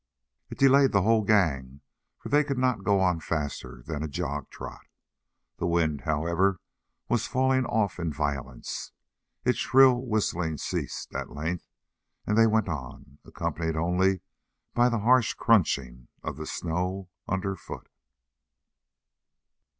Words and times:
It 0.49 0.57
delayed 0.57 0.93
the 0.93 1.03
whole 1.03 1.21
gang, 1.23 1.81
for 2.17 2.29
they 2.29 2.43
could 2.43 2.57
not 2.57 2.83
go 2.83 2.99
on 2.99 3.19
faster 3.19 3.83
than 3.85 4.01
a 4.01 4.07
jog 4.07 4.49
trot. 4.49 4.87
The 5.57 5.67
wind, 5.67 6.01
however, 6.05 6.59
was 7.07 7.27
falling 7.27 7.67
off 7.67 7.99
in 7.99 8.11
violence. 8.11 8.93
Its 9.45 9.59
shrill 9.59 10.03
whistling 10.07 10.57
ceased, 10.57 11.13
at 11.13 11.29
length, 11.35 11.67
and 12.25 12.35
they 12.35 12.47
went 12.47 12.67
on, 12.67 13.19
accompanied 13.25 13.75
only 13.75 14.21
by 14.73 14.89
the 14.89 15.01
harsh 15.01 15.35
crunching 15.35 16.07
of 16.23 16.35
the 16.35 16.47
snow 16.47 17.09
underfoot. 17.27 17.87